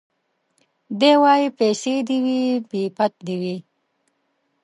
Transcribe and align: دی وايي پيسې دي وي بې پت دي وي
دی 0.99 1.11
وايي 1.21 1.47
پيسې 1.59 1.93
دي 2.07 2.17
وي 2.25 2.39
بې 2.69 2.83
پت 2.95 3.13
دي 3.25 3.35
وي 3.41 3.55